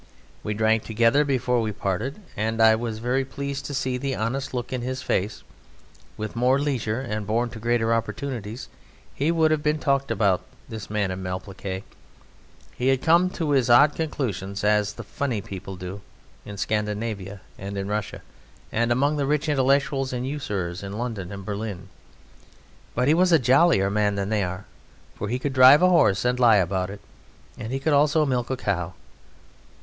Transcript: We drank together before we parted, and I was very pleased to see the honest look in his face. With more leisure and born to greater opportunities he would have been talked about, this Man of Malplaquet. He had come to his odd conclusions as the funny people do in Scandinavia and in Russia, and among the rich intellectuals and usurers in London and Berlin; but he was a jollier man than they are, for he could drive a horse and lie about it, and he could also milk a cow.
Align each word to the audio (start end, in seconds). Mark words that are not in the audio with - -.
We 0.43 0.55
drank 0.55 0.83
together 0.83 1.23
before 1.23 1.61
we 1.61 1.71
parted, 1.71 2.21
and 2.35 2.59
I 2.59 2.73
was 2.75 2.97
very 2.97 3.23
pleased 3.23 3.65
to 3.65 3.73
see 3.75 3.97
the 3.99 4.15
honest 4.15 4.51
look 4.51 4.73
in 4.73 4.81
his 4.81 5.03
face. 5.03 5.43
With 6.17 6.35
more 6.35 6.57
leisure 6.57 6.99
and 6.99 7.27
born 7.27 7.51
to 7.51 7.59
greater 7.59 7.93
opportunities 7.93 8.67
he 9.13 9.31
would 9.31 9.51
have 9.51 9.61
been 9.61 9.77
talked 9.77 10.09
about, 10.09 10.41
this 10.67 10.89
Man 10.89 11.11
of 11.11 11.19
Malplaquet. 11.19 11.83
He 12.75 12.87
had 12.87 13.03
come 13.03 13.29
to 13.29 13.51
his 13.51 13.69
odd 13.69 13.93
conclusions 13.93 14.63
as 14.63 14.93
the 14.93 15.03
funny 15.03 15.39
people 15.39 15.75
do 15.75 16.01
in 16.45 16.57
Scandinavia 16.57 17.41
and 17.59 17.77
in 17.77 17.87
Russia, 17.87 18.23
and 18.71 18.91
among 18.91 19.17
the 19.17 19.27
rich 19.27 19.47
intellectuals 19.47 20.11
and 20.11 20.25
usurers 20.27 20.81
in 20.81 20.93
London 20.97 21.31
and 21.31 21.45
Berlin; 21.45 21.89
but 22.95 23.07
he 23.07 23.13
was 23.13 23.31
a 23.31 23.37
jollier 23.37 23.91
man 23.91 24.15
than 24.15 24.29
they 24.29 24.41
are, 24.43 24.65
for 25.13 25.27
he 25.29 25.37
could 25.37 25.53
drive 25.53 25.83
a 25.83 25.89
horse 25.89 26.25
and 26.25 26.39
lie 26.39 26.55
about 26.57 26.89
it, 26.89 27.01
and 27.55 27.71
he 27.71 27.77
could 27.79 27.93
also 27.93 28.25
milk 28.25 28.49
a 28.49 28.57
cow. 28.57 28.95